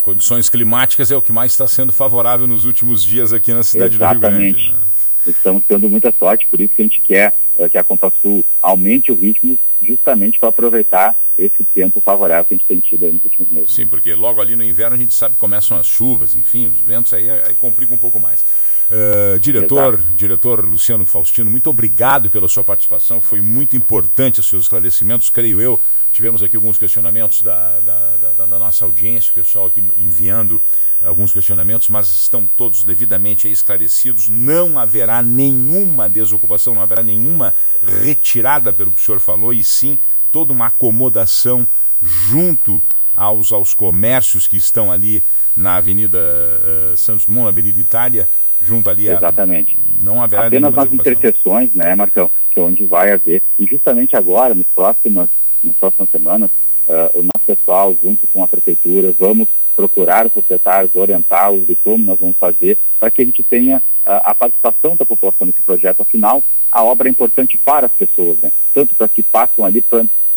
Condições 0.01 0.49
climáticas 0.49 1.11
é 1.11 1.15
o 1.15 1.21
que 1.21 1.31
mais 1.31 1.51
está 1.51 1.67
sendo 1.67 1.93
favorável 1.93 2.47
nos 2.47 2.65
últimos 2.65 3.03
dias 3.03 3.31
aqui 3.31 3.53
na 3.53 3.63
cidade 3.63 3.95
Exatamente. 3.95 4.19
do 4.19 4.29
Rio 4.29 4.53
Grande. 4.53 4.71
Né? 4.71 4.79
Estamos 5.27 5.63
tendo 5.67 5.89
muita 5.89 6.11
sorte, 6.11 6.47
por 6.49 6.59
isso 6.59 6.73
que 6.75 6.81
a 6.81 6.85
gente 6.85 7.01
quer 7.01 7.33
uh, 7.55 7.69
que 7.69 7.77
a 7.77 7.85
Sul 8.21 8.43
aumente 8.61 9.11
o 9.11 9.15
ritmo 9.15 9.57
justamente 9.81 10.39
para 10.39 10.49
aproveitar 10.49 11.15
esse 11.37 11.63
tempo 11.63 11.99
favorável 12.01 12.45
que 12.45 12.53
a 12.53 12.57
gente 12.57 12.67
tem 12.67 12.79
tido 12.79 13.11
nos 13.11 13.23
últimos 13.23 13.51
meses. 13.51 13.71
Sim, 13.71 13.87
porque 13.87 14.13
logo 14.13 14.41
ali 14.41 14.55
no 14.55 14.63
inverno 14.63 14.95
a 14.95 14.99
gente 14.99 15.13
sabe 15.13 15.35
que 15.35 15.39
começam 15.39 15.77
as 15.77 15.87
chuvas, 15.87 16.35
enfim, 16.35 16.67
os 16.67 16.79
ventos 16.79 17.13
aí, 17.13 17.29
aí 17.29 17.53
complica 17.55 17.93
um 17.93 17.97
pouco 17.97 18.19
mais. 18.19 18.43
Uh, 18.91 19.39
diretor, 19.39 19.93
Exato. 19.93 20.13
diretor 20.17 20.65
Luciano 20.65 21.05
Faustino, 21.05 21.49
muito 21.49 21.69
obrigado 21.69 22.29
pela 22.29 22.49
sua 22.49 22.61
participação. 22.61 23.21
Foi 23.21 23.39
muito 23.39 23.73
importante 23.77 24.41
os 24.41 24.47
seus 24.47 24.63
esclarecimentos, 24.63 25.29
creio 25.29 25.61
eu. 25.61 25.79
Tivemos 26.11 26.43
aqui 26.43 26.57
alguns 26.57 26.77
questionamentos 26.77 27.41
da, 27.41 27.79
da, 27.85 28.15
da, 28.37 28.45
da 28.45 28.59
nossa 28.59 28.83
audiência, 28.83 29.31
o 29.31 29.33
pessoal 29.33 29.67
aqui 29.67 29.81
enviando 29.97 30.61
alguns 31.05 31.31
questionamentos, 31.31 31.87
mas 31.87 32.09
estão 32.09 32.45
todos 32.57 32.83
devidamente 32.83 33.49
esclarecidos. 33.49 34.27
Não 34.27 34.77
haverá 34.77 35.21
nenhuma 35.21 36.09
desocupação, 36.09 36.75
não 36.75 36.81
haverá 36.81 37.01
nenhuma 37.01 37.55
retirada 38.03 38.73
pelo 38.73 38.91
que 38.91 38.99
o 38.99 39.03
senhor 39.03 39.21
falou, 39.21 39.53
e 39.53 39.63
sim 39.63 39.97
toda 40.33 40.51
uma 40.51 40.65
acomodação 40.67 41.65
junto 42.01 42.81
aos, 43.15 43.53
aos 43.53 43.73
comércios 43.73 44.47
que 44.47 44.57
estão 44.57 44.91
ali 44.91 45.23
na 45.55 45.75
Avenida 45.77 46.19
uh, 46.19 46.97
Santos 46.97 47.25
Dumont, 47.25 47.45
na 47.45 47.49
Avenida 47.49 47.79
Itália, 47.79 48.27
junto 48.63 48.89
ali 48.89 49.07
Exatamente. 49.07 49.77
A... 49.77 50.03
Não 50.03 50.21
haverá 50.21 50.47
Apenas 50.47 50.73
nas 50.73 50.91
interseções, 50.91 51.73
né, 51.73 51.95
Marcão, 51.95 52.29
que 52.51 52.59
é 52.59 52.63
onde 52.63 52.85
vai 52.85 53.11
haver. 53.11 53.41
E 53.59 53.65
justamente 53.65 54.15
agora, 54.15 54.53
nas 54.53 54.67
próximas, 54.67 55.29
nas 55.63 55.75
próximas 55.75 56.09
semanas, 56.09 56.49
uh, 56.87 57.19
o 57.19 57.21
nosso 57.21 57.45
pessoal, 57.45 57.95
junto 58.01 58.25
com 58.27 58.43
a 58.43 58.47
prefeitura, 58.47 59.13
vamos 59.17 59.47
procurar 59.75 60.25
os 60.25 60.33
proprietários, 60.33 60.95
orientá-los 60.95 61.65
de 61.67 61.75
como 61.75 62.03
nós 62.03 62.19
vamos 62.19 62.37
fazer, 62.37 62.77
para 62.99 63.11
que 63.11 63.21
a 63.21 63.25
gente 63.25 63.43
tenha 63.43 63.77
uh, 63.77 63.81
a 64.23 64.35
participação 64.35 64.95
da 64.95 65.05
população 65.05 65.47
nesse 65.47 65.61
projeto. 65.61 66.01
Afinal, 66.01 66.43
a 66.71 66.83
obra 66.83 67.07
é 67.07 67.11
importante 67.11 67.57
para 67.57 67.87
as 67.87 67.93
pessoas, 67.93 68.37
né? 68.39 68.51
tanto 68.73 68.95
para 68.95 69.05
as 69.05 69.11
que 69.11 69.23
passam 69.23 69.65
ali, 69.65 69.83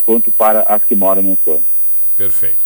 quanto 0.05 0.31
para 0.31 0.61
as 0.61 0.83
que 0.83 0.95
moram 0.95 1.21
no 1.21 1.31
entorno. 1.31 1.63
Perfeito. 2.17 2.64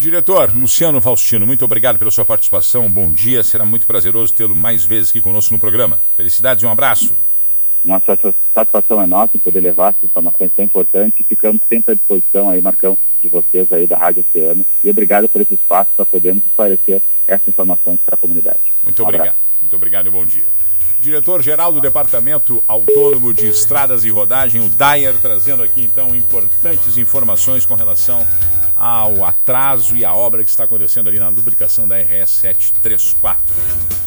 Diretor 0.00 0.50
Luciano 0.56 0.98
Faustino, 0.98 1.46
muito 1.46 1.62
obrigado 1.62 1.98
pela 1.98 2.10
sua 2.10 2.24
participação. 2.24 2.90
Bom 2.90 3.12
dia, 3.12 3.42
será 3.42 3.66
muito 3.66 3.86
prazeroso 3.86 4.32
tê-lo 4.32 4.56
mais 4.56 4.82
vezes 4.82 5.10
aqui 5.10 5.20
conosco 5.20 5.52
no 5.52 5.60
programa. 5.60 6.00
Felicidades 6.16 6.64
e 6.64 6.66
um 6.66 6.70
abraço. 6.70 7.14
Uma 7.84 8.00
satisfação 8.00 9.02
é 9.02 9.06
nossa 9.06 9.36
poder 9.36 9.60
levar 9.60 9.90
essas 9.90 10.04
informações 10.04 10.50
tão 10.56 10.64
importantes. 10.64 11.26
Ficamos 11.28 11.60
sempre 11.68 11.92
à 11.92 11.94
disposição 11.94 12.48
aí, 12.48 12.62
Marcão, 12.62 12.96
de 13.22 13.28
vocês 13.28 13.70
aí 13.70 13.86
da 13.86 13.98
Rádio 13.98 14.24
Oceano. 14.26 14.64
E 14.82 14.88
obrigado 14.88 15.28
por 15.28 15.42
esse 15.42 15.52
espaço 15.52 15.90
para 15.94 16.06
podermos 16.06 16.46
esclarecer 16.46 17.02
essas 17.26 17.48
informações 17.48 18.00
para 18.04 18.14
a 18.14 18.18
comunidade. 18.18 18.60
Muito 18.82 19.02
um 19.02 19.04
obrigado. 19.04 19.26
Abraço. 19.26 19.42
Muito 19.60 19.76
obrigado 19.76 20.06
e 20.06 20.10
bom 20.10 20.24
dia. 20.24 20.48
Diretor-geral 21.02 21.74
do 21.74 21.80
Departamento 21.80 22.64
Autônomo 22.66 23.34
de 23.34 23.48
Estradas 23.48 24.06
e 24.06 24.08
Rodagem, 24.08 24.62
o 24.62 24.70
Dyer, 24.70 25.14
trazendo 25.20 25.62
aqui 25.62 25.82
então 25.82 26.16
importantes 26.16 26.96
informações 26.96 27.66
com 27.66 27.74
relação 27.74 28.26
ao 28.80 29.26
atraso 29.26 29.94
e 29.94 30.06
à 30.06 30.14
obra 30.14 30.42
que 30.42 30.48
está 30.48 30.64
acontecendo 30.64 31.08
ali 31.08 31.18
na 31.18 31.30
duplicação 31.30 31.86
da 31.86 31.96
RS 32.00 32.30
734. 32.30 33.99